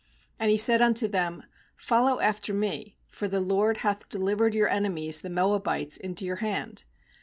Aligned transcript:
28And 0.39 0.49
he 0.49 0.57
said 0.57 0.81
unto 0.81 1.07
them:' 1.07 1.43
Follow 1.75 2.19
af 2.21 2.41
ter 2.41 2.53
me; 2.53 2.97
for 3.05 3.27
the 3.27 3.39
LORD 3.39 3.77
hath 3.85 4.09
delivered 4.09 4.55
your 4.55 4.67
en 4.67 4.85
emies 4.85 5.21
the 5.21 5.29
Moabites 5.29 5.95
into 5.95 6.25
your 6.25 6.37
hand.' 6.37 6.85